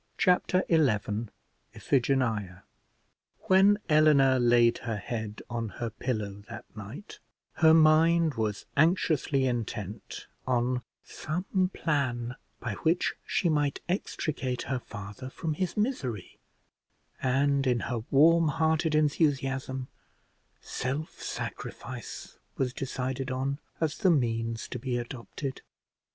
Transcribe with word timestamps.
Chapter 0.17 0.63
XI 0.67 0.89
IPHIGENIA 1.75 2.63
When 3.41 3.77
Eleanor 3.87 4.39
laid 4.39 4.79
her 4.79 4.97
head 4.97 5.43
on 5.47 5.69
her 5.77 5.91
pillow 5.91 6.41
that 6.49 6.65
night, 6.75 7.19
her 7.57 7.75
mind 7.75 8.33
was 8.33 8.65
anxiously 8.75 9.45
intent 9.45 10.25
on 10.47 10.81
some 11.03 11.69
plan 11.71 12.35
by 12.59 12.73
which 12.81 13.13
she 13.27 13.47
might 13.47 13.79
extricate 13.87 14.63
her 14.63 14.79
father 14.79 15.29
from 15.29 15.53
his 15.53 15.77
misery; 15.77 16.39
and, 17.21 17.67
in 17.67 17.81
her 17.81 17.99
warm 18.09 18.47
hearted 18.47 18.95
enthusiasm, 18.95 19.87
self 20.61 21.21
sacrifice 21.21 22.39
was 22.57 22.73
decided 22.73 23.29
on 23.29 23.59
as 23.79 23.99
the 23.99 24.09
means 24.09 24.67
to 24.69 24.79
be 24.79 24.97
adopted. 24.97 25.61